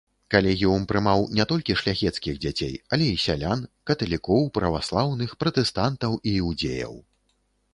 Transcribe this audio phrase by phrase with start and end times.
[0.33, 3.61] Калегіум прымаў не толькі шляхецкіх дзяцей, але і сялян,
[3.91, 6.93] каталікоў, праваслаўных, пратэстантаў і іўдзеяў.